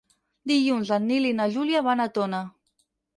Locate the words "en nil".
0.95-1.27